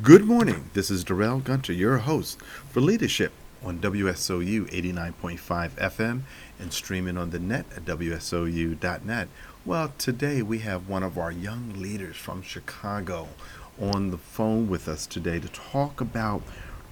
[0.00, 0.70] Good morning.
[0.74, 2.40] This is Darrell Gunter, your host
[2.70, 3.32] for Leadership
[3.64, 6.20] on WSOU 89.5 FM
[6.60, 9.28] and streaming on the net at WSOU.net.
[9.64, 13.26] Well, today we have one of our young leaders from Chicago
[13.80, 16.42] on the phone with us today to talk about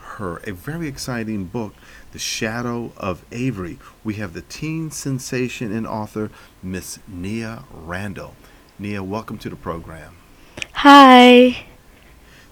[0.00, 1.74] her a very exciting book,
[2.10, 3.78] The Shadow of Ivory.
[4.02, 6.28] We have the teen sensation and author,
[6.60, 8.34] Miss Neah Randle.
[8.80, 10.16] Neah, welcome to the program.
[10.72, 11.66] Hi.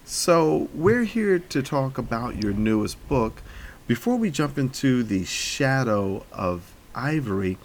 [0.07, 3.41] So, we're here to talk about your newest book.
[3.87, 7.57] Before we jump into The Shadow of Ivory,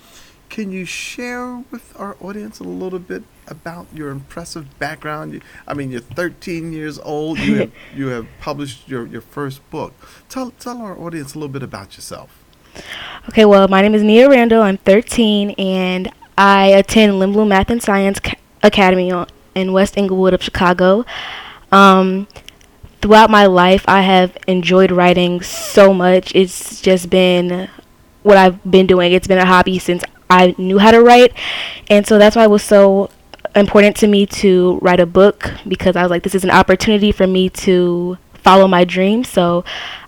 [0.48, 5.42] can you share with our audience a little bit about your impressive background?
[5.68, 7.38] I mean, you're 13 years old.
[7.40, 9.92] You have, you have published your, your first book.
[10.30, 12.42] Tell, tell our audience a little bit about yourself.
[13.28, 14.62] Okay, well, my name is Neah Randle.
[14.62, 18.18] I'm 13 and I attend Lindblom Math and Science
[18.62, 19.12] Academy
[19.54, 21.04] in West Englewood of Chicago.
[21.72, 22.26] Um,
[23.00, 26.34] throughout my life, I have enjoyed writing so much.
[26.34, 27.68] It's just been
[28.22, 29.12] what I've been doing.
[29.12, 31.32] It's been a hobby since I knew how to write.
[31.88, 33.10] And so that's why it was so
[33.54, 37.10] important to me to write a book because I was like, this is an opportunity
[37.10, 39.24] for me to follow my dream.
[39.24, 39.64] So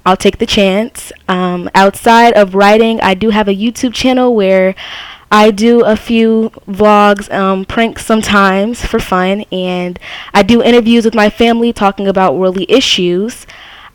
[0.06, 1.12] I'll take the chance.
[1.28, 4.74] Um, outside of writing, I do have a YouTube channel where
[5.32, 9.98] I do a few vlogs, um, pranks sometimes for fun, and
[10.34, 13.46] I do interviews with my family talking about worldly issues.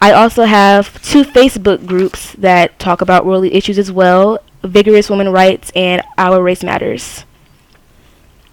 [0.02, 5.30] I also have two Facebook groups that talk about worldly issues as well Vigorous Women
[5.30, 7.24] Rights and Our Race Matters.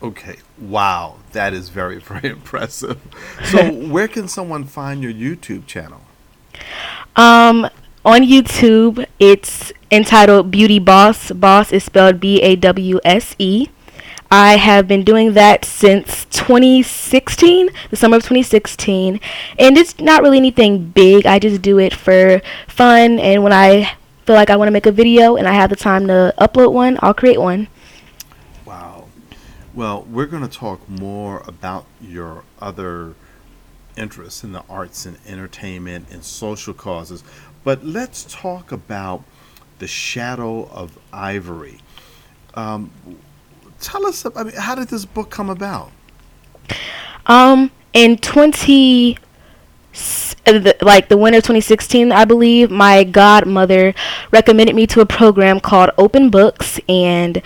[0.03, 0.37] Okay.
[0.59, 1.17] Wow.
[1.33, 3.01] That is very, very impressive.
[3.45, 6.03] So, where can someone find your YouTube channel?
[7.17, 7.71] Um,
[8.05, 11.31] on YouTube, it's entitled Beauty Boss.
[11.31, 13.69] Boss is spelled B A W S E.
[14.31, 19.21] I have been doing that since 2016, the summer of 2016,
[19.59, 21.25] and it's not really anything big.
[21.27, 23.93] I just do it for fun, and when I
[24.27, 26.73] feel like I want to make a video and I have the time to upload
[26.73, 27.69] one, I'll create one.
[28.65, 29.07] Wow.
[29.75, 33.15] Well, we're going to talk more about your other
[33.97, 37.23] interests in the arts and entertainment and social causes,
[37.63, 39.23] but let's talk about
[39.79, 41.81] the Shadow of Ivory.
[42.55, 42.91] Um,
[43.81, 45.91] tell us, I mean, how did this book come about?
[47.27, 49.19] Um, in 20,
[49.93, 53.95] s- uh, like the winter of 2016, I believe, my godmother
[54.31, 57.41] recommended me to a program called Open Books, and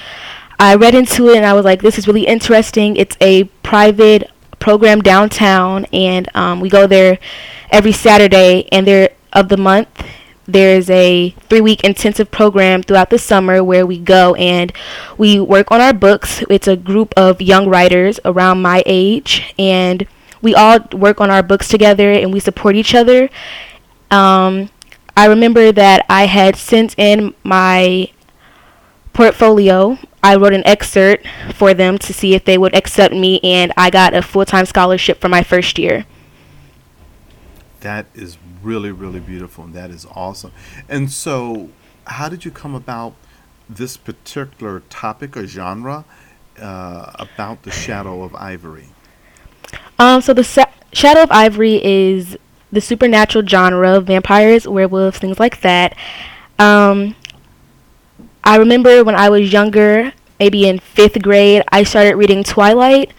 [0.59, 2.97] I read into it, and I was like, this is really interesting.
[2.97, 7.19] It's a private program downtown, and um, we go there
[7.71, 9.89] every Saturday, and there of the month.
[10.49, 14.73] There's a three week intensive program throughout the summer where we go and
[15.19, 16.43] we work on our books.
[16.49, 20.07] It's a group of young writers around my age, and
[20.41, 23.29] we all work on our books together and we support each other.
[24.11, 24.71] Um,
[25.15, 28.11] I remember that I had sent in my
[29.13, 29.99] portfolio.
[30.23, 33.91] I wrote an excerpt for them to see if they would accept me, and I
[33.91, 36.07] got a full time scholarship for my first year.
[37.81, 40.53] That is really, really beautiful, and that is awesome.
[40.89, 41.71] And so,
[42.07, 43.15] how did you come about
[43.69, 46.05] this particular topic or genre
[46.61, 48.89] uh, about the Shadow of Ivory?
[49.99, 52.37] Um, so the sa- Shadow of Ivory is
[52.73, 55.97] the supernatural genre, of vampires, werewolves, things like that.
[56.59, 57.15] Um,
[58.45, 63.13] I remember when I was younger, maybe in fifth grade, I started reading Twilight,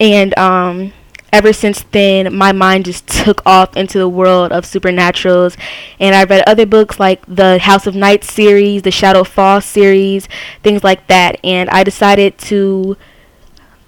[0.00, 0.92] and um,
[1.34, 5.56] ever since then, my mind just took off into the world of supernaturals.
[5.98, 10.28] And I read other books like the House of Night series, the Shadow Fall series,
[10.62, 11.40] things like that.
[11.42, 12.96] And I decided to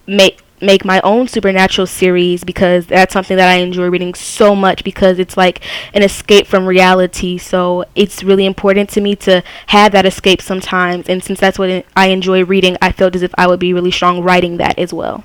[0.06, 4.84] make make my own supernatural series because that's something that I enjoy reading so much
[4.84, 5.60] because it's like
[5.92, 7.36] an escape from reality.
[7.36, 11.10] So it's really important to me to have that escape sometimes.
[11.10, 13.90] And since that's what I enjoy reading, I felt as if I would be really
[13.90, 15.24] strong writing that as well.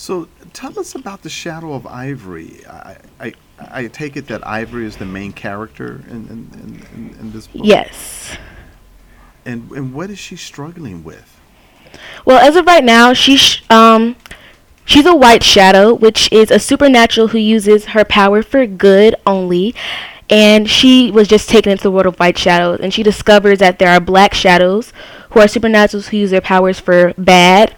[0.00, 2.64] So, tell us about the Shadow of Ivory.
[2.66, 7.32] I, I, I take it that Ivory is the main character in, in, in, in
[7.32, 7.60] this book.
[7.66, 8.34] Yes.
[9.44, 11.38] And and what is she struggling with?
[12.24, 14.16] Well, as of right now, she's um
[14.86, 19.74] she's a white shadow, which is a supernatural who uses her power for good only.
[20.30, 23.78] And she was just taken into the world of white shadows, and she discovers that
[23.78, 24.94] there are black shadows
[25.32, 27.76] who are supernaturals who use their powers for bad.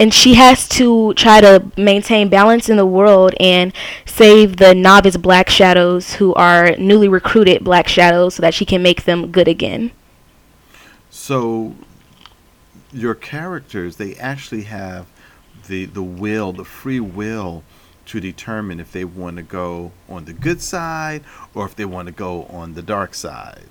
[0.00, 3.72] And she has to try to maintain balance in the world and
[4.06, 8.82] save the novice black shadows who are newly recruited black shadows so that she can
[8.82, 9.90] make them good again.
[11.10, 11.74] So,
[12.92, 15.06] your characters they actually have
[15.66, 17.64] the the will, the free will
[18.06, 21.22] to determine if they want to go on the good side
[21.54, 23.68] or if they want to go on the dark side?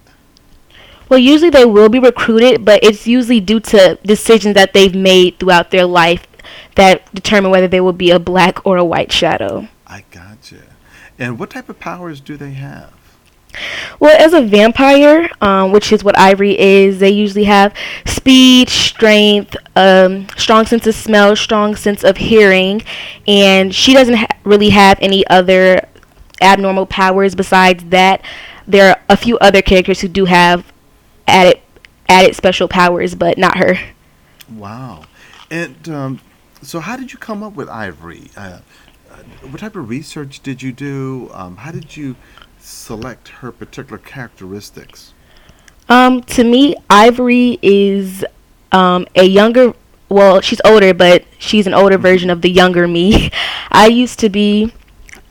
[1.10, 5.40] Well, usually they will be recruited, but it's usually due to decisions that they've made
[5.40, 6.28] throughout their life
[6.76, 9.68] that determine whether they will be a black or a white shadow.
[9.86, 10.64] I gotcha.
[11.18, 12.94] And what type of powers do they have?
[14.00, 17.74] Well, as a vampire, um, which is what Ivory is, they usually have
[18.06, 22.84] speed, strength, um, strong sense of smell, strong sense of hearing,
[23.28, 25.88] and she doesn't ha- really have any other
[26.42, 28.22] abnormal powers besides that.
[28.68, 30.72] There are a few other characters who do have
[31.28, 31.62] added
[32.10, 33.78] added special powers, but not her.
[34.50, 35.04] Wow.
[35.52, 36.22] And um,
[36.62, 38.32] so, how did you come up with Ivory?
[38.36, 38.60] Uh,
[39.12, 39.16] uh,
[39.50, 41.30] what type of research did you do?
[41.34, 42.16] Um, how did you
[42.60, 45.14] select her particular characteristics?
[45.90, 48.26] Um, to me, Ivory is
[48.72, 49.74] um, a younger.
[50.10, 53.32] Well, she's older, but she's an older version of the younger me.
[53.72, 54.74] I used to be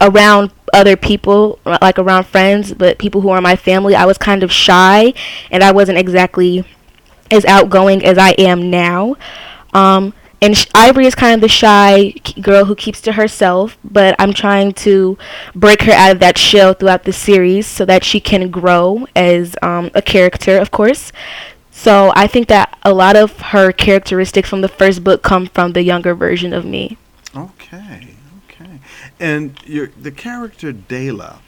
[0.01, 4.43] around other people, like around friends, but people who are my family, I was kind
[4.43, 5.15] of shy,
[5.51, 6.65] and I wasn't exactly
[7.31, 9.17] as outgoing as I am now.
[9.73, 10.13] Um,
[10.43, 14.33] and sh- Ivory is kind of the shy girl who keeps to herself, but I'm
[14.33, 15.17] trying to
[15.55, 19.57] break her out of that shell throughout the series so that she can grow as
[19.63, 21.11] um, a character, of course.
[21.71, 25.73] So I think that a lot of her characteristics from the first book come from
[25.73, 26.97] the younger version of me.
[27.35, 28.16] Okay, okay.
[29.19, 31.39] And your the character Dayla,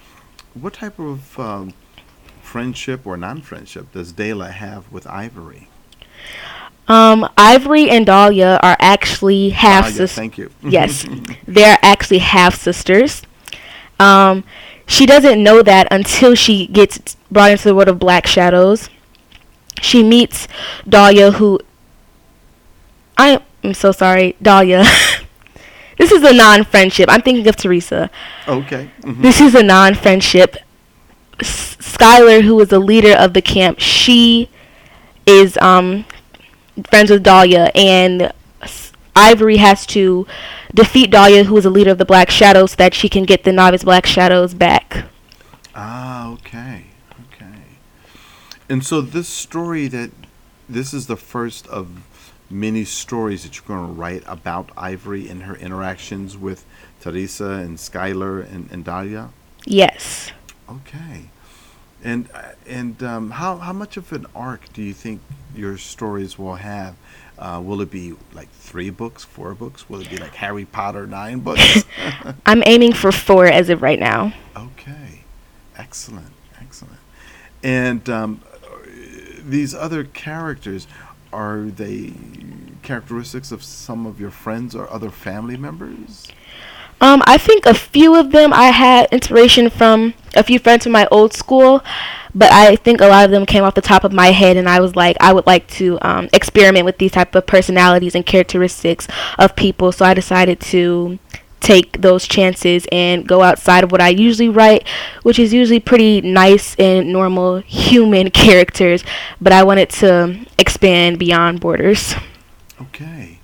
[0.54, 1.74] what type of um,
[2.42, 5.68] friendship or non-friendship does Dayla have with Ivory?
[6.88, 10.16] Um, Ivory and Dahlia are actually half Dahlia, sisters.
[10.16, 10.50] thank you.
[10.62, 11.06] yes,
[11.46, 13.22] they're actually half sisters.
[14.00, 14.44] Um,
[14.86, 18.88] she doesn't know that until she gets brought into the world of Black Shadows.
[19.82, 20.48] She meets
[20.88, 21.60] Dahlia, who
[23.18, 24.84] I am so sorry, Dahlia.
[25.98, 27.08] this is a non-friendship.
[27.10, 28.10] I'm thinking of Teresa.
[28.46, 28.90] Okay.
[29.02, 29.22] mhm.
[29.22, 30.56] This is a non-friendship.
[31.40, 34.48] S- Skylar, who is the leader of the camp, she
[35.26, 36.04] is um,
[36.90, 40.26] friends with Dahlia, and S- Ivory has to
[40.74, 43.44] defeat Dahlia, who is the leader of the Black Shadows, so that she can get
[43.44, 45.04] the novice Black Shadows back.
[45.74, 46.84] Ah, okay,
[47.32, 47.62] okay.
[48.68, 50.10] And so this story that
[50.68, 51.88] this is the first of
[52.50, 56.64] many stories that you're going to write about Ivory and her interactions with
[57.00, 59.30] Teresa and Skylar and, and Dahlia.
[59.64, 60.32] Yes.
[60.68, 61.30] Okay.
[62.02, 62.28] And
[62.66, 65.20] and um, how how much of an arc do you think
[65.54, 66.94] your stories will have?
[67.38, 69.88] Uh, will it be like three books, four books?
[69.88, 71.84] Will it be like Harry Potter, nine books?
[72.46, 74.32] I'm aiming for four as of right now.
[74.56, 75.24] Okay,
[75.76, 76.98] excellent, excellent.
[77.62, 78.40] And um,
[79.38, 80.86] these other characters,
[81.32, 82.12] are they
[82.82, 86.26] characteristics of some of your friends or other family members?
[87.00, 90.92] Um, I think a few of them I had inspiration from a few friends from
[90.92, 91.84] my old school,
[92.34, 94.68] but I think a lot of them came off the top of my head, and
[94.68, 98.26] I was like, I would like to um, experiment with these type of personalities and
[98.26, 99.06] characteristics
[99.38, 99.92] of people.
[99.92, 101.20] So I decided to
[101.60, 104.86] take those chances and go outside of what I usually write,
[105.22, 109.04] which is usually pretty nice and normal human characters.
[109.40, 112.14] But I wanted to expand beyond borders.
[112.80, 113.40] Okay.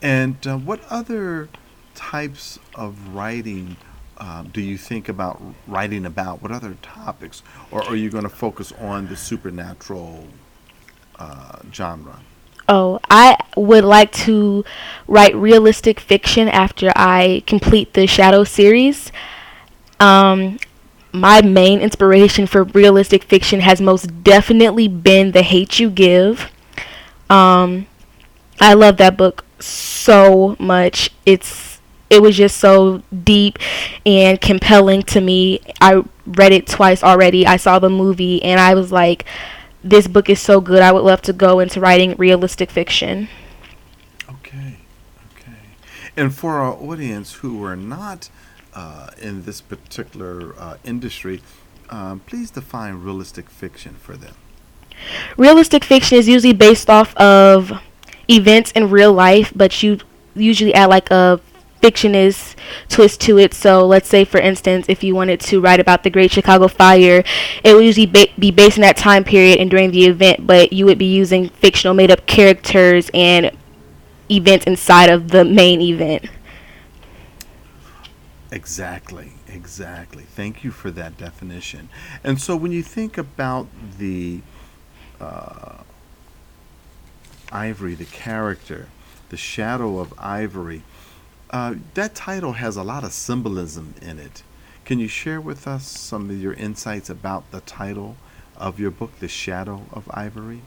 [0.00, 1.48] And uh, what other
[1.94, 3.76] types of writing
[4.18, 6.42] uh, do you think about writing about?
[6.42, 7.42] What other topics?
[7.70, 10.28] Or are you going to focus on the supernatural
[11.18, 12.20] uh, genre?
[12.68, 14.64] Oh, I would like to
[15.06, 19.10] write realistic fiction after I complete the Shadow series.
[20.00, 20.58] Um,
[21.12, 26.50] my main inspiration for realistic fiction has most definitely been The Hate You Give.
[27.28, 27.86] Um,
[28.60, 31.10] I love that book so much.
[31.26, 33.58] It's it was just so deep
[34.04, 35.60] and compelling to me.
[35.80, 37.46] I read it twice already.
[37.46, 39.24] I saw the movie and I was like
[39.82, 40.82] this book is so good.
[40.82, 43.28] I would love to go into writing realistic fiction.
[44.28, 44.76] Okay,
[45.32, 45.56] okay.
[46.16, 48.30] And for our audience who are not
[48.74, 51.42] uh, in this particular uh, industry,
[51.90, 54.34] um, please define realistic fiction for them.
[55.36, 57.72] Realistic fiction is usually based off of
[58.28, 59.98] events in real life, but you
[60.34, 61.40] usually add like a
[61.82, 62.54] fictionist
[62.88, 63.52] twist to it.
[63.52, 67.24] So let's say, for instance, if you wanted to write about the Great Chicago Fire,
[67.64, 70.72] it would usually ba- be based in that time period and during the event, but
[70.72, 73.50] you would be using fictional made-up characters and
[74.30, 76.26] events inside of the main event.
[78.50, 80.24] Exactly, exactly.
[80.24, 81.88] Thank you for that definition.
[82.22, 83.66] And so when you think about
[83.98, 84.40] the
[85.20, 85.78] uh,
[87.50, 88.88] Ivory, the character,
[89.30, 90.82] the shadow of Ivory,
[91.52, 94.42] Uh, that title has a lot of symbolism in it.
[94.84, 98.16] Can you share with us some of your insights about the title
[98.56, 100.62] of your book, The Shadow of Ivory?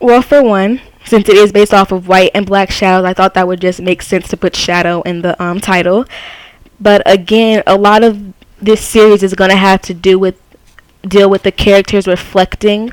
[0.00, 3.34] Well, for one, since it is based off of white and black shadows, I thought
[3.34, 6.04] that would just make sense to put shadow in the um, title.
[6.78, 10.40] But again, a lot of this series is going to have to do with
[11.02, 12.92] deal with the characters reflecting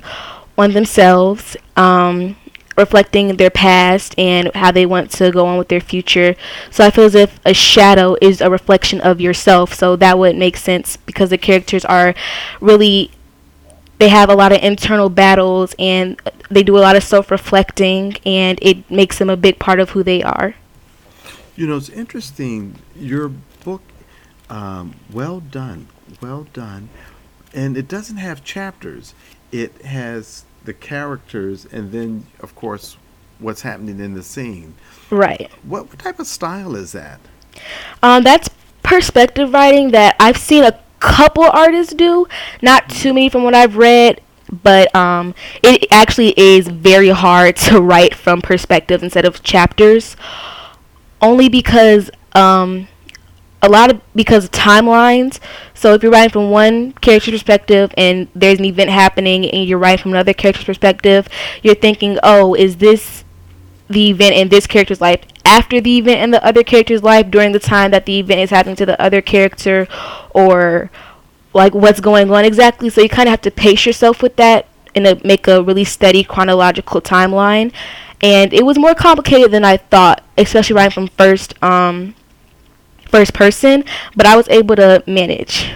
[0.57, 2.37] on themselves, um,
[2.75, 6.35] reflecting their past and how they want to go on with their future.
[6.71, 9.73] So I feel as if a shadow is a reflection of yourself.
[9.73, 12.13] So that would make sense because the characters are
[12.59, 13.11] really
[13.97, 18.59] they have a lot of internal battles and they do a lot of self-reflecting and
[18.61, 20.55] it makes them a big part of who they are.
[21.55, 22.75] You know, it's interesting.
[22.95, 23.29] Your
[23.63, 23.81] book,
[24.49, 25.87] um, well done,
[26.21, 26.89] well done,
[27.53, 29.13] and it doesn't have chapters.
[29.53, 32.97] It has the characters, and then, of course,
[33.39, 34.75] what's happening in the scene.
[35.09, 35.49] Right.
[35.63, 37.19] What, what type of style is that?
[38.03, 38.49] Um, that's
[38.83, 42.27] perspective writing that I've seen a couple artists do.
[42.61, 44.21] Not too many from what I've read,
[44.63, 50.15] but um, it actually is very hard to write from perspectives instead of chapters.
[51.21, 52.87] Only because um,
[53.65, 55.39] a lot of because of timelines.
[55.73, 59.77] So if you're writing from one character's perspective and there's an event happening and you're
[59.77, 61.27] writing from another character's perspective,
[61.63, 63.23] you're thinking, oh, is this
[63.87, 67.51] the event in this character's life after the event in the other character's life during
[67.51, 69.87] the time that the event is happening to the other character
[70.31, 70.89] or
[71.53, 74.67] like what's going on exactly so you kind of have to pace yourself with that
[74.95, 77.71] and make a really steady chronological timeline
[78.21, 82.15] and it was more complicated than i thought especially writing from first um
[83.09, 83.83] first person
[84.15, 85.71] but i was able to manage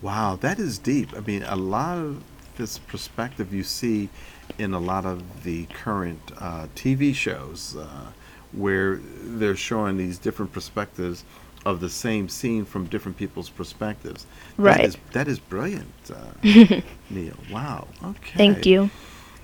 [0.00, 1.10] Wow, that is deep.
[1.16, 2.22] I mean, a lot of
[2.56, 4.08] this perspective you see
[4.58, 8.12] in a lot of the current uh, TV shows uh,
[8.52, 11.24] where they're showing these different perspectives
[11.66, 14.26] of the same scene from different people's perspectives.
[14.56, 14.84] Right.
[14.84, 17.34] is, that is brilliant, uh, Neil.
[17.50, 17.88] Wow.
[18.04, 18.36] Okay.
[18.36, 18.90] thank you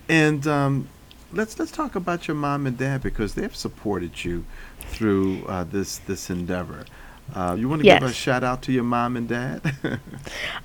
[0.07, 0.87] And um,
[1.33, 4.45] let's let's talk about your mom and dad because they've supported you
[4.79, 6.85] through uh, this this endeavor.
[7.33, 9.61] Uh, you want to give a shout out to your mom and dad?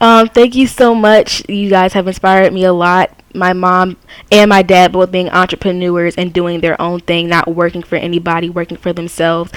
[0.01, 1.47] Um, thank you so much.
[1.47, 3.11] You guys have inspired me a lot.
[3.35, 3.99] My mom
[4.33, 8.49] and my dad both being entrepreneurs and doing their own thing, not working for anybody,
[8.49, 9.53] working for themselves.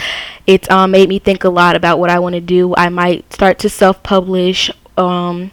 [0.46, 2.76] It's um, made me think a lot about what I want to do.
[2.76, 5.52] I might start to self-publish um,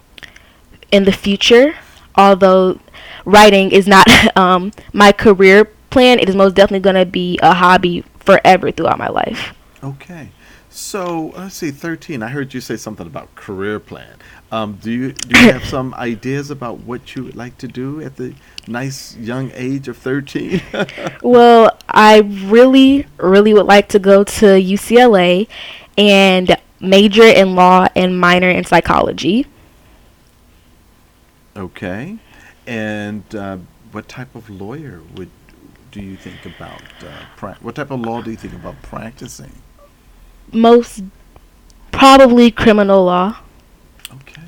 [0.91, 1.75] in the future,
[2.15, 2.79] although
[3.23, 4.05] writing is not
[4.37, 6.19] um, my career plan.
[6.19, 9.53] It is most definitely going to be a hobby forever throughout my life.
[9.81, 10.31] Okay.
[10.73, 12.23] So let's see, thirteen.
[12.23, 14.17] I heard you say something about career plan.
[14.51, 17.99] Um, do you do you have some ideas about what you would like to do
[18.01, 18.35] at the
[18.67, 20.61] nice young age of thirteen?
[21.23, 25.47] Well, I really, really would like to go to UCLA
[25.97, 29.45] and major in law and minor in psychology.
[31.55, 32.17] okay.
[32.67, 33.57] And uh,
[33.91, 35.31] what type of lawyer would
[35.91, 36.81] do you think about?
[37.03, 39.61] Uh, pra- what type of law do you think about practicing?
[40.51, 41.03] Most
[41.91, 43.37] probably criminal law.
[44.11, 44.41] Okay.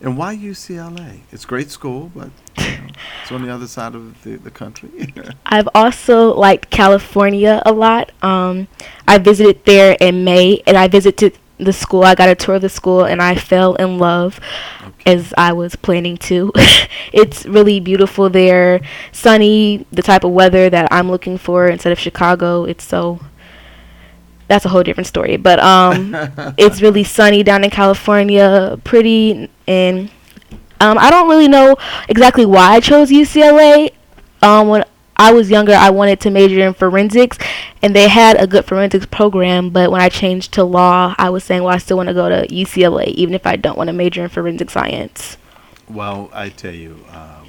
[0.00, 1.20] And why UCLA?
[1.30, 2.86] It's great school, but you know,
[3.22, 5.14] it's on the other side of the, the country.
[5.46, 8.12] I've also liked California a lot.
[8.22, 8.68] Um,
[9.06, 12.04] I visited there in May and I visited the school.
[12.04, 14.40] I got a tour of the school and I fell in love
[14.82, 15.12] okay.
[15.12, 16.52] as I was planning to.
[17.12, 18.80] it's really beautiful there,
[19.12, 22.64] sunny, the type of weather that I'm looking for instead of Chicago.
[22.64, 23.20] It's so
[24.50, 26.14] that's a whole different story, but um
[26.58, 30.10] it's really sunny down in California, pretty and
[30.80, 31.76] um I don't really know
[32.08, 33.92] exactly why I chose UCLA.
[34.42, 34.84] Um when
[35.16, 37.38] I was younger, I wanted to major in forensics,
[37.82, 39.70] and they had a good forensics program.
[39.70, 42.30] But when I changed to law, I was saying, well, I still want to go
[42.30, 45.36] to UCLA, even if I don't want to major in forensic science.
[45.90, 47.44] Well, I tell you, uh,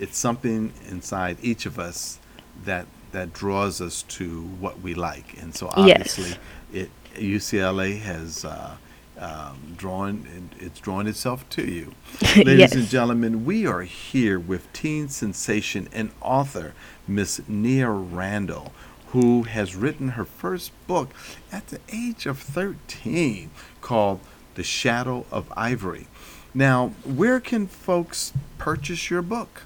[0.00, 2.18] it's something inside each of us
[2.64, 6.18] that that draws us to what we like, and so Yes.
[6.18, 6.36] obviously,
[6.72, 8.76] it UCLA has uh,
[9.18, 11.92] um, drawn it's drawn itself to you.
[12.36, 12.72] Ladies Yes.
[12.74, 16.72] and gentlemen, we are here with teen sensation and author
[17.06, 18.72] Miss Neah Randle,
[19.08, 21.10] who has written her first book
[21.52, 23.50] at the age of 13
[23.82, 24.20] called
[24.54, 26.06] The Shadow of Ivory.
[26.54, 29.62] Now, where can folks purchase your book?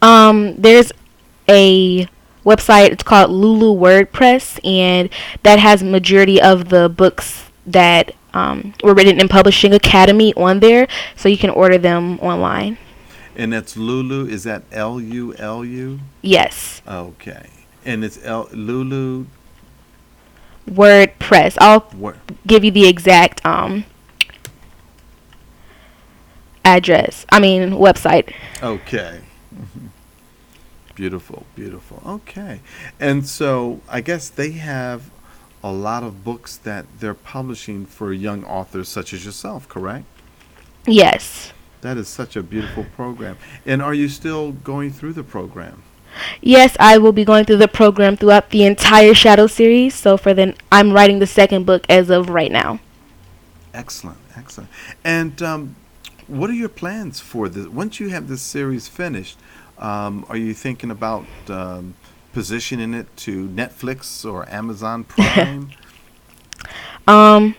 [0.00, 0.92] Um, there's
[1.48, 2.06] a
[2.44, 2.90] website.
[2.90, 5.08] It's called Lulu WordPress, and
[5.42, 10.88] that has majority of the books that um, were written in Publishing Academy on there,
[11.16, 12.78] so you can order them online.
[13.36, 14.26] And that's Lulu.
[14.26, 16.00] Is that L U L U?
[16.20, 17.48] Yes, Okay.
[17.84, 19.26] And it's L Lulu.
[20.70, 21.56] WordPress.
[21.60, 22.16] I'll What?
[22.46, 23.84] give you the exact um
[26.64, 27.26] address.
[27.30, 28.32] I mean website.
[28.62, 29.20] Okay.
[30.94, 32.02] Beautiful, beautiful.
[32.06, 32.60] Okay.
[33.00, 35.10] And so I guess they have
[35.64, 40.04] a lot of books that they're publishing for young authors such as yourself, correct?
[40.86, 41.52] Yes.
[41.80, 43.38] That is such a beautiful program.
[43.64, 45.82] And are you still going through the program?
[46.40, 49.94] Yes, I will be going through the program throughout the entire Shadow series.
[49.94, 52.80] So for the I'm writing the second book as of right now.
[53.72, 54.68] Excellent, excellent.
[55.04, 55.76] And um,
[56.26, 57.66] what are your plans for this?
[57.66, 59.38] Once you have this series finished,
[59.82, 61.94] um, are you thinking about um,
[62.32, 65.70] positioning it to Netflix or Amazon Prime?
[67.08, 67.56] Um,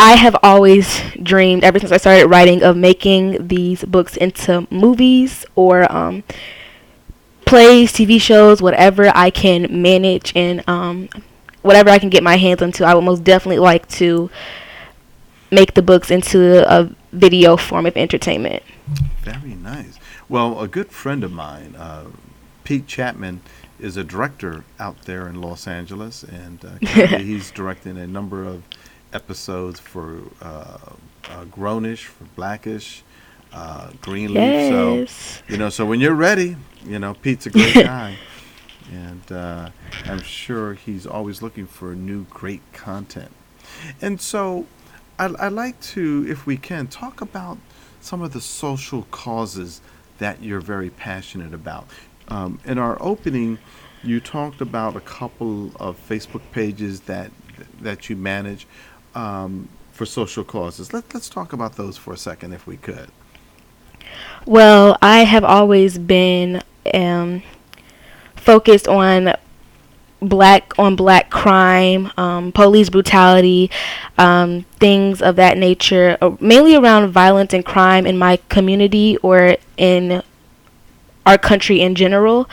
[0.00, 5.46] I have always dreamed, ever since I started writing, of making these books into movies
[5.54, 6.24] or um,
[7.44, 11.08] plays, TV shows, whatever I can manage and um,
[11.62, 12.82] whatever I can get my hands onto.
[12.82, 14.28] I would most definitely like to
[15.52, 18.64] make the books into a video form of entertainment.
[19.22, 19.98] Very nice.
[20.28, 22.06] Well, a good friend of mine, uh,
[22.64, 23.40] Pete Chatmon,
[23.78, 26.86] is a director out there in Los Angeles, and uh,
[27.18, 28.64] he's directing a number of
[29.12, 30.78] episodes for uh,
[31.30, 33.04] uh, Grownish, for Blackish,
[33.52, 35.08] uh, Greenleaf.
[35.08, 38.16] So you know, so when you're ready, you know, Pete's a great guy,
[38.92, 39.70] and uh,
[40.06, 43.30] I'm sure he's always looking for new great content.
[44.00, 44.66] And so,
[45.18, 47.58] I, I like to, if we can, talk about
[48.00, 49.80] some of the social causes
[50.18, 51.86] that you're very passionate about.
[52.28, 53.58] Um, in our opening,
[54.02, 57.30] you talked about a couple of Facebook pages that
[57.80, 58.66] that you manage
[59.14, 60.92] um, for social causes.
[60.92, 63.08] Let, let's talk about those for a second, if we could.
[64.44, 67.42] Well, I have always been um,
[68.36, 69.34] focused on
[70.20, 73.70] black on black crime, um, police brutality,
[74.18, 79.56] um, things of that nature, uh, mainly around violence and crime in my community or
[79.76, 80.22] in
[81.26, 82.48] our country in general,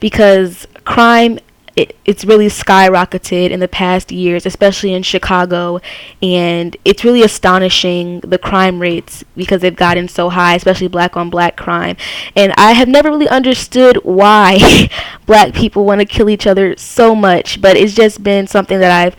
[0.00, 1.38] because crime
[1.76, 5.80] it, it's really skyrocketed in the past years, especially in Chicago,
[6.22, 11.28] and it's really astonishing the crime rates because they've gotten so high, especially black on
[11.28, 11.96] black crime.
[12.34, 14.88] And I have never really understood why
[15.26, 18.90] black people want to kill each other so much, but it's just been something that
[18.90, 19.16] I've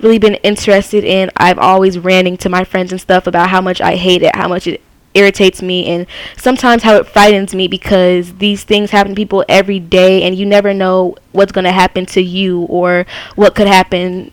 [0.00, 1.30] really been interested in.
[1.36, 4.48] I've always ranting to my friends and stuff about how much I hate it, how
[4.48, 4.82] much it
[5.14, 9.78] irritates me and sometimes how it frightens me because these things happen to people every
[9.78, 14.30] day and you never know what's going to happen to you or what could happen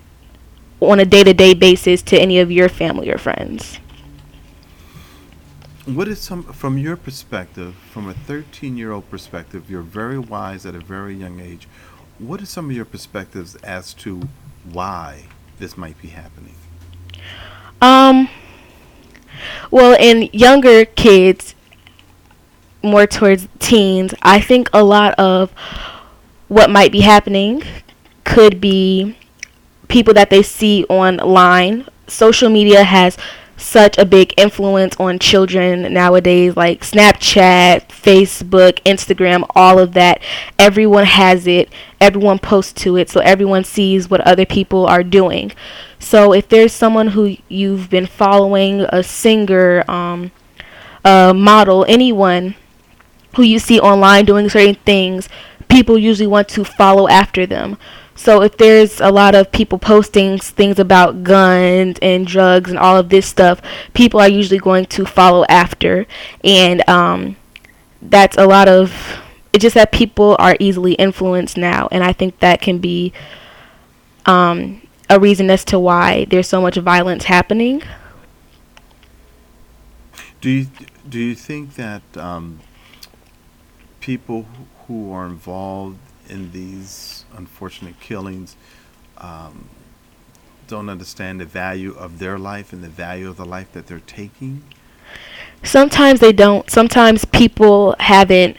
[0.81, 3.79] on a day-to-day basis to any of your family or friends.
[5.85, 10.65] What is some, from your perspective, from a 13 year old perspective, you're very wise
[10.65, 11.67] at a very young age.
[12.19, 14.29] What are some of your perspectives as to
[14.71, 15.25] why
[15.57, 16.55] this might be happening?
[17.81, 18.29] Um
[19.71, 21.55] well, in younger kids,
[22.81, 25.51] more towards teens, I think a lot of
[26.47, 27.63] what might be happening
[28.23, 29.15] could be
[29.87, 31.87] people that they see online.
[32.07, 33.17] Social media has
[33.57, 40.21] such a big influence on children nowadays, like Snapchat, Facebook, Instagram, all of that.
[40.57, 45.51] Everyone has it, everyone posts to it, so everyone sees what other people are doing.
[45.99, 50.31] So if there's someone who you've been following, a singer, um,
[51.03, 52.55] a model, anyone
[53.35, 55.29] who you see online doing certain things,
[55.67, 57.77] people usually want to follow after them.
[58.15, 62.97] So if there's a lot of people posting things about guns and drugs and all
[62.97, 63.61] of this stuff,
[63.93, 66.05] people are usually going to follow after,
[66.43, 67.37] and um,
[68.01, 69.21] that's a lot of.
[69.53, 73.13] It's just that people are easily influenced now, and I think that can be
[74.25, 77.81] um, a reason as to why there's so much violence happening.
[80.41, 80.67] Do you,
[81.07, 82.59] do you think that um,
[83.99, 84.45] people
[84.87, 88.55] who are involved in these unfortunate killings
[89.17, 89.69] um,
[90.67, 93.99] don't understand the value of their life and the value of the life that they're
[93.99, 94.63] taking?
[95.63, 96.69] Sometimes they don't.
[96.69, 98.57] Sometimes people haven't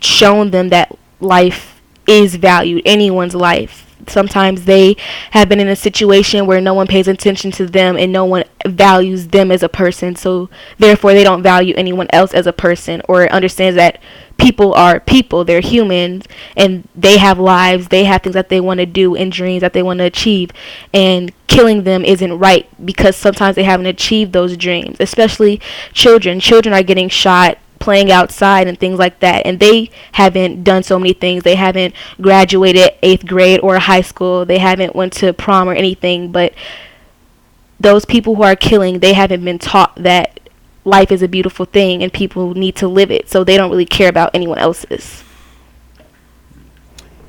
[0.00, 3.93] shown them that life is valued, anyone's life.
[4.06, 4.96] Sometimes they
[5.30, 8.44] have been in a situation where no one pays attention to them and no one
[8.66, 10.16] values them as a person.
[10.16, 14.00] So therefore they don't value anyone else as a person or understands that
[14.36, 16.26] people are people, they're humans
[16.56, 19.72] and they have lives, they have things that they want to do and dreams that
[19.72, 20.50] they want to achieve
[20.92, 25.60] and killing them isn't right because sometimes they haven't achieved those dreams, especially
[25.92, 26.40] children.
[26.40, 29.44] Children are getting shot playing outside and things like that.
[29.44, 31.42] And they haven't done so many things.
[31.42, 34.46] They haven't graduated eighth grade or high school.
[34.46, 36.32] They haven't went to prom or anything.
[36.32, 36.54] But
[37.78, 40.40] those people who are killing, they haven't been taught that
[40.86, 43.28] life is a beautiful thing and people need to live it.
[43.28, 45.22] So they don't really care about anyone else's.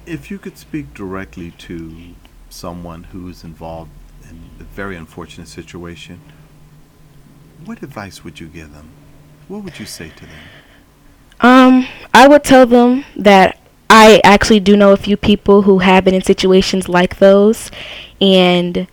[0.06, 2.16] If you could speak directly to
[2.50, 3.92] someone who's involved
[4.30, 6.22] in a very unfortunate situation,
[7.66, 8.92] what advice would you give them?
[9.48, 10.36] What would you say to them?
[11.42, 16.06] Um, I would tell them that I actually do know a few people who have
[16.06, 17.70] been in situations like those,
[18.20, 18.88] and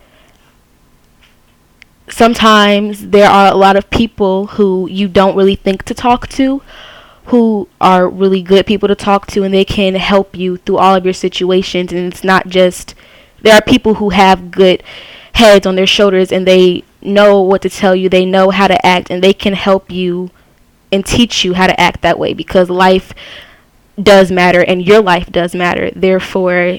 [2.08, 6.62] sometimes there are a lot of people who you don't really think to talk to
[7.26, 10.94] who are really good people to talk to and they can help you through all
[10.94, 12.94] of your situations and it's not just
[13.40, 14.82] there are people who have good
[15.34, 18.86] heads on their shoulders and they know what to tell you they know how to
[18.86, 20.30] act and they can help you
[20.92, 23.12] and teach you how to act that way because life
[24.00, 26.78] does matter and your life does matter therefore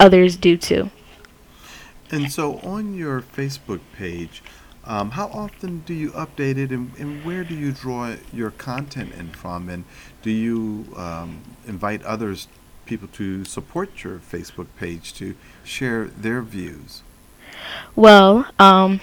[0.00, 0.90] others do too
[2.10, 4.42] and so on your facebook page
[4.84, 9.14] um, how often do you update it, and, and, where do you draw your content
[9.14, 9.68] in from?
[9.68, 9.84] And
[10.22, 12.48] do you um, invite others,
[12.84, 17.04] people, to support your Facebook page to share their views?
[17.94, 19.00] Well, um,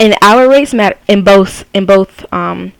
[0.00, 2.72] in our race matter in both in both um,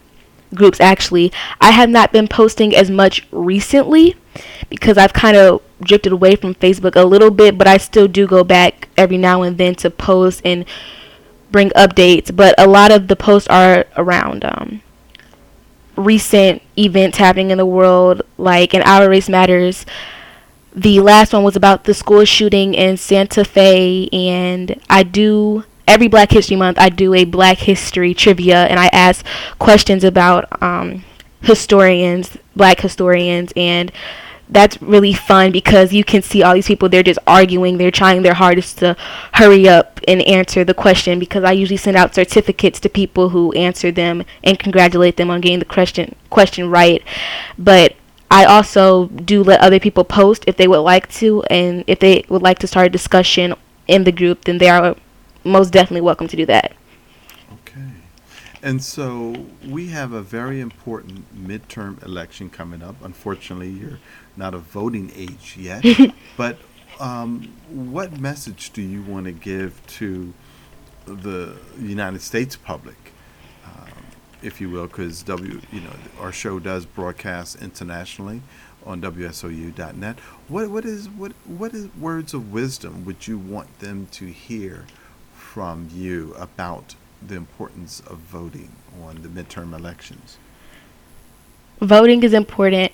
[0.54, 4.16] groups actually, I have not been posting as much recently
[4.68, 8.26] because I've kind of drifted away from Facebook a little bit, but I still do
[8.26, 10.64] go back every now and then to post and
[11.50, 14.82] bring updates, but a lot of the posts are around um,
[15.96, 19.86] recent events happening in the world, like in Our Race Matters.
[20.74, 26.06] The last one was about the school shooting in Santa Fe, and I do every
[26.06, 26.78] Black History Month.
[26.78, 29.24] I do a Black History trivia, and I ask
[29.58, 31.04] questions about um,
[31.40, 33.90] historians, Black historians, and
[34.50, 38.22] that's really fun because you can see all these people they're just arguing they're trying
[38.22, 38.96] their hardest to
[39.34, 43.52] hurry up and answer the question because i usually send out certificates to people who
[43.52, 47.02] answer them and congratulate them on getting the question question right
[47.58, 47.94] but
[48.30, 52.24] i also do let other people post if they would like to and if they
[52.30, 53.54] would like to start a discussion
[53.86, 54.96] in the group then they are
[55.44, 56.74] most definitely welcome to do that.
[57.52, 57.90] Okay.
[58.62, 62.96] And so we have a very important midterm election coming up.
[63.02, 63.98] Unfortunately you're
[64.36, 65.84] not of voting age yet,
[66.36, 66.58] but
[67.00, 70.32] um, what message do you want to give to
[71.06, 73.12] the United States public,
[73.64, 73.92] um,
[74.42, 78.42] if you will, because W, you know, our show does broadcast internationally
[78.84, 80.18] on WSOU.net.
[80.48, 84.84] What what is what what is words of wisdom would you want them to hear
[85.58, 88.70] from you about the importance of voting
[89.02, 90.38] on the midterm elections?
[91.80, 92.92] Voting is important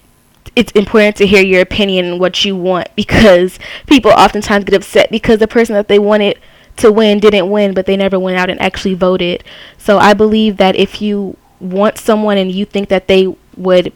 [0.57, 5.11] it's important to hear your opinion and what you want because people oftentimes get upset
[5.11, 6.38] because the person that they wanted
[6.77, 9.44] to win didn't win, but they never went out and actually voted.
[9.77, 13.27] So I believe that if you want someone and you think that they
[13.59, 13.92] would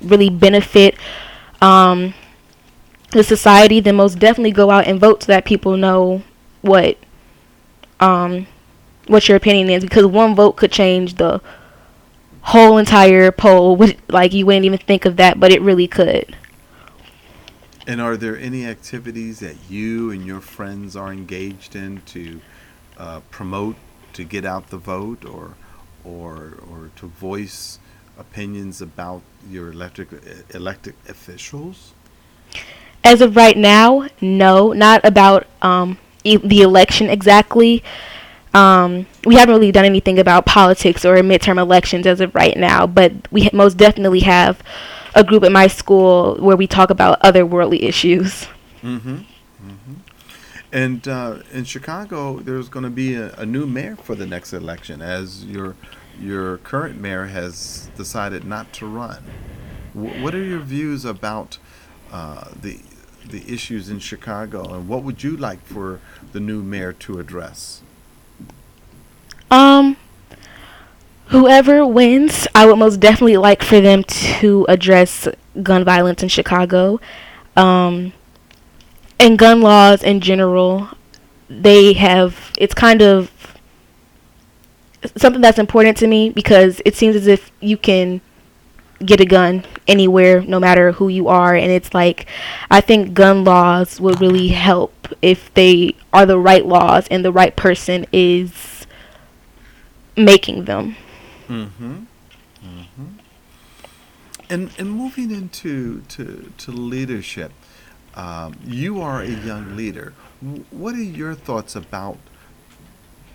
[0.00, 0.94] really benefit
[1.60, 2.14] um,
[3.10, 6.22] the society, then most definitely go out and vote so that people know
[6.60, 6.96] what
[8.02, 8.46] um,
[9.06, 11.40] what your opinion is because one vote could change the
[12.42, 13.80] whole entire poll.
[14.08, 16.36] Like you wouldn't even think of that, but it really could.
[17.86, 22.40] And are there any activities that you and your friends are engaged in to
[22.98, 23.76] uh, promote
[24.12, 25.54] to get out the vote, or
[26.04, 27.78] or or to voice
[28.18, 30.08] opinions about your electric
[30.50, 31.92] elected officials?
[33.02, 37.82] As of right now, no, not about um, e- the election exactly.
[38.54, 42.86] Um, we haven't really done anything about politics or midterm elections as of right now,
[42.86, 44.62] but we most definitely have
[45.14, 48.46] a group at my school where we talk about other worldly issues.
[48.82, 49.16] Mm-hmm.
[49.16, 49.92] Mm-hmm.
[50.72, 54.52] And uh, in Chicago, there's going to be a, a, new mayor for the next
[54.54, 55.76] election, as your
[56.18, 59.22] your current mayor has decided not to run.
[59.94, 61.58] W- what are your views about
[62.10, 62.80] uh, the
[63.28, 66.00] the issues in Chicago, and what would you like for
[66.32, 67.82] the new mayor to address?
[69.50, 69.96] Um,
[71.26, 75.28] whoever wins, I would most definitely like for them to address
[75.62, 77.00] gun violence in Chicago.
[77.56, 78.12] Um,
[79.20, 80.88] and gun laws in general,
[81.48, 83.30] they have, it's kind of
[85.16, 88.20] something that's important to me because it seems as if you can
[89.04, 91.54] get a gun anywhere, no matter who you are.
[91.54, 92.26] And it's like,
[92.70, 97.32] I think gun laws would really help if they are the right laws and the
[97.32, 98.86] right person is
[100.16, 100.96] making them.
[101.48, 102.04] Mm-hmm.
[102.64, 103.06] Mm-hmm.
[104.50, 107.52] And and moving into to to leadership,
[108.14, 110.14] um, you are a young leader.
[110.70, 112.18] What are your thoughts about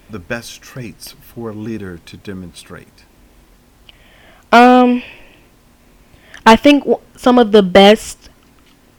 [0.09, 3.05] the best traits for a leader to demonstrate?
[4.51, 5.03] Um,
[6.47, 8.29] I think w- some of the best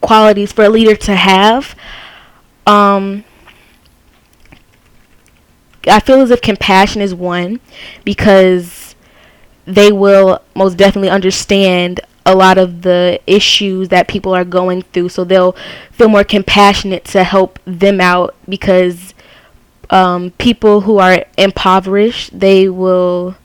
[0.01, 1.75] qualities for a leader to have,
[2.67, 3.23] um,
[5.87, 7.59] I feel as if compassion is one
[8.05, 8.93] because
[9.65, 15.09] they will most definitely understand a lot of the issues that people are going through.
[15.09, 15.55] So they'll
[15.91, 19.15] feel more compassionate to help them out because
[19.89, 23.35] um, people who are impoverished, they will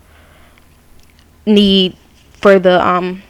[1.47, 1.97] need
[2.35, 3.23] for the um,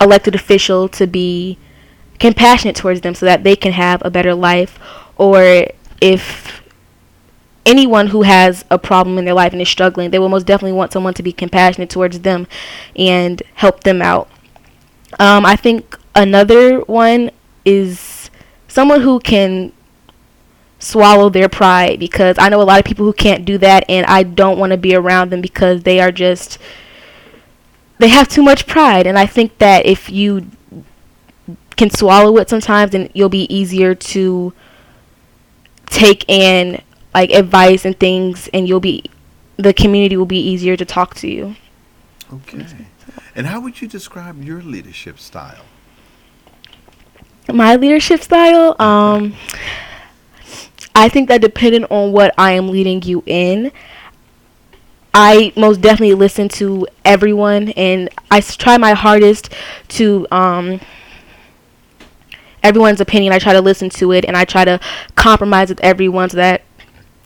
[0.00, 1.58] elected official to be
[2.18, 4.78] compassionate towards them so that they can have a better life
[5.16, 5.66] or
[6.00, 6.62] if
[7.66, 10.72] anyone who has a problem in their life and is struggling they will most definitely
[10.76, 12.46] want someone to be compassionate towards them
[12.96, 14.28] and help them out.
[15.18, 17.30] Um, i think another one
[17.64, 18.30] is
[18.68, 19.72] someone who can
[20.78, 24.06] swallow their pride because i know a lot of people who can't do that and
[24.06, 26.58] i don't want to be around them because they are just
[28.00, 30.50] they have too much pride and i think that if you
[31.76, 34.52] can swallow it sometimes then you'll be easier to
[35.86, 36.80] take in
[37.14, 39.04] like advice and things and you'll be
[39.56, 41.54] the community will be easier to talk to you
[42.32, 42.64] Okay.
[43.34, 45.64] And how would you describe your leadership style?
[47.52, 49.34] my leadership style um
[50.94, 53.72] i think that depending on what i am leading you in
[55.14, 59.52] i most definitely listen to everyone and I try my hardest
[59.88, 60.80] to um
[62.62, 63.32] everyone's opinion.
[63.32, 64.78] I try to listen to it and i try to
[65.16, 66.62] compromise with everyone so that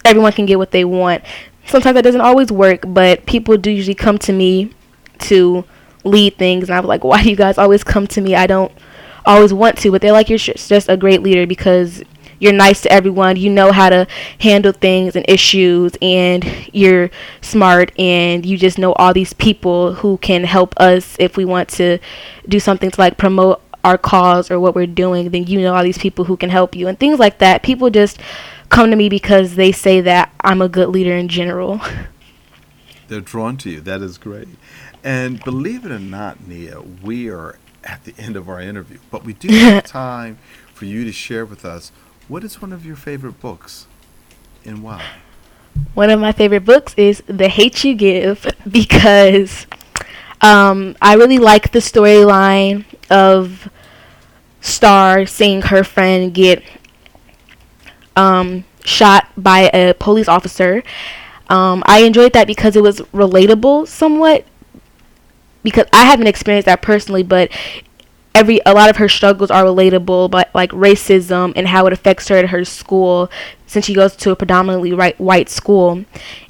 [0.05, 1.25] everyone can get what they want.
[1.67, 4.71] Sometimes that doesn't always work but people do usually come to me
[5.19, 5.65] to
[6.05, 8.35] lead things and i'm like why do you guys always come to me?
[8.35, 8.73] I don't
[9.27, 12.03] always want to but they're like you're just a great leader because
[12.45, 14.07] you're nice to everyone you know how to
[14.41, 20.19] handle things and issues and you're smart and you just know all these people who
[20.19, 21.99] can help us if we want to
[22.47, 25.83] do something to like promote our cause or what we're doing then you know all
[25.83, 28.21] these people who can help you and things like that people just
[28.69, 31.81] come to me because they say that i'm a good leader in general
[33.09, 33.81] They're drawn to you.
[33.81, 34.49] That is great.
[35.03, 39.25] And believe it or not, Neah, we are at the end of our interview, but
[39.25, 40.39] we do have time
[40.73, 41.93] for you to share with us
[42.29, 43.87] what is one of your favorite books
[44.65, 45.05] and why.
[45.95, 49.67] One of my favorite books is The Hate You Give because
[50.41, 53.69] um, I really like the storyline of
[54.61, 56.63] Star seeing her friend get
[58.17, 60.83] um, shot by a police officer.
[61.49, 64.47] Um, I enjoyed that because it was relatable somewhat.
[65.63, 67.51] Because I haven't experienced that personally, but
[68.35, 72.29] every a lot of her struggles are relatable, but like racism and how it affects
[72.29, 73.31] her at her school,
[73.67, 76.05] since she goes to a predominantly right, white school,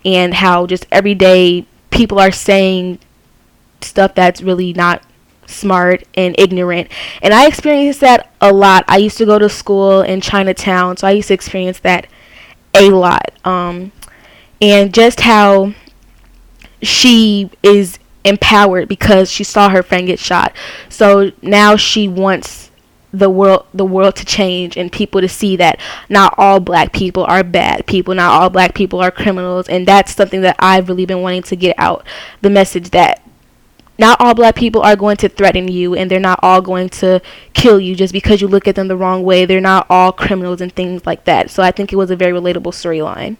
[0.04, 2.98] and how just every day people are saying
[3.80, 5.02] stuff that's really not
[5.46, 6.90] smart and ignorant.
[7.22, 8.84] And I experienced that a lot.
[8.88, 12.06] I used to go to school in Chinatown, so I used to experience that
[12.72, 13.30] a lot.
[13.44, 13.92] Um,
[14.60, 15.74] and just how
[16.82, 20.54] she is empowered because she saw her friend get shot.
[20.88, 22.70] So now she wants
[23.12, 27.24] the world the world to change and people to see that not all black people
[27.24, 31.06] are bad people, not all black people are criminals, and that's something that I've really
[31.06, 32.04] been wanting to get out
[32.40, 33.24] the message that
[33.96, 37.22] not all black people are going to threaten you and they're not all going to
[37.52, 39.44] kill you just because you look at them the wrong way.
[39.44, 41.50] They're not all criminals and things like that.
[41.50, 43.36] So I think it was a very relatable storyline.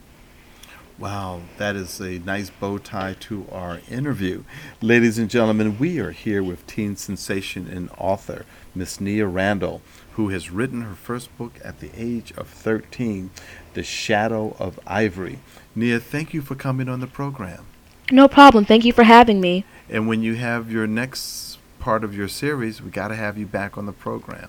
[0.96, 4.44] Wow, that is a nice bow tie to our interview.
[4.80, 10.28] Ladies and gentlemen, we are here with teen sensation and author Miss Neah Randle, who
[10.28, 13.30] has written her first book at the age of 13,
[13.72, 15.40] The Shadow of Ivory.
[15.74, 17.66] Neah, thank you for coming on the program.
[18.12, 18.64] No problem.
[18.64, 19.64] Thank you for having me.
[19.90, 23.46] And when you have your next part of your series, we got to have you
[23.46, 24.48] back on the program.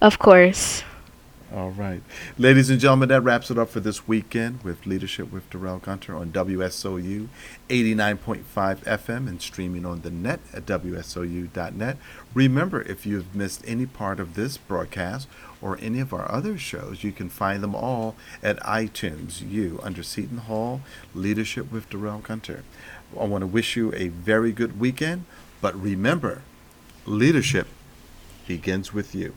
[0.00, 0.82] Of course.
[1.54, 2.02] All right.
[2.36, 6.16] Ladies and gentlemen, that wraps it up for this weekend with Leadership with Darrell Gunter
[6.16, 7.28] on WSOU
[7.68, 11.98] 89.5 FM and streaming on the net at WSOU.net.
[12.34, 15.28] Remember, if you've missed any part of this broadcast
[15.62, 20.02] or any of our other shows, you can find them all at iTunes, you, under
[20.02, 20.80] Seton Hall,
[21.14, 22.64] Leadership with Darrell Gunter.
[23.16, 25.26] I want to wish you a very good weekend,
[25.60, 26.42] but remember,
[27.04, 27.68] leadership
[28.48, 29.34] begins with you.